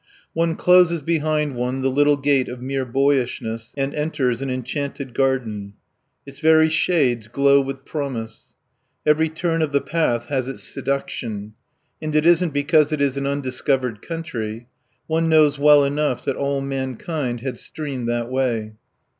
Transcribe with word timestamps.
One 0.33 0.55
closes 0.55 1.03
behind 1.03 1.53
one 1.55 1.83
the 1.83 1.91
little 1.91 2.17
gate 2.17 2.49
of 2.49 2.59
mere 2.59 2.85
boyishness 2.85 3.71
and 3.77 3.93
enters 3.93 4.41
an 4.41 4.49
enchanted 4.49 5.13
garden. 5.13 5.73
Its 6.25 6.39
very 6.39 6.69
shades 6.69 7.27
glow 7.27 7.61
with 7.61 7.85
promise. 7.85 8.55
Every 9.05 9.29
turn 9.29 9.61
of 9.61 9.71
the 9.71 9.79
path 9.79 10.25
has 10.25 10.47
its 10.47 10.63
seduction. 10.63 11.53
And 12.01 12.15
it 12.15 12.25
isn't 12.25 12.51
because 12.51 12.91
it 12.91 12.99
is 12.99 13.15
an 13.15 13.27
undiscovered 13.27 14.01
country. 14.01 14.65
One 15.05 15.29
knows 15.29 15.59
well 15.59 15.83
enough 15.83 16.25
that 16.25 16.35
all 16.35 16.61
mankind 16.61 17.41
had 17.41 17.59
streamed 17.59 18.09
that 18.09 18.31
way. 18.31 18.73